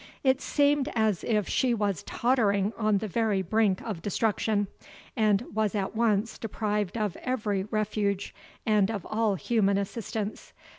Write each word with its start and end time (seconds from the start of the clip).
It 0.23 0.41
seemed 0.41 0.89
as 0.95 1.23
if 1.23 1.47
she 1.47 1.75
was 1.75 2.01
tottering 2.01 2.73
on 2.75 2.97
the 2.97 3.07
very 3.07 3.43
brink 3.43 3.81
of 3.81 4.01
destruction, 4.01 4.65
and 5.15 5.41
was 5.53 5.75
at 5.75 5.95
once 5.95 6.39
deprived 6.39 6.97
of 6.97 7.15
every 7.17 7.65
refuge, 7.65 8.33
and 8.65 8.89
of 8.89 9.05
all 9.05 9.35
human 9.35 9.77
assistance. 9.77 10.53